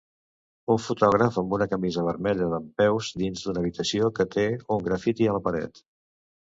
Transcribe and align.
Un 0.75 0.79
fotògraf 0.85 1.37
amb 1.41 1.53
una 1.57 1.67
camisa 1.75 2.07
vermella 2.09 2.49
dempeus 2.55 3.13
dins 3.25 3.45
d'una 3.45 3.63
habitació 3.65 4.13
que 4.21 4.29
té 4.39 4.51
un 4.79 4.85
grafiti 4.91 5.29
a 5.35 5.39
la 5.39 5.49
paret 5.51 5.89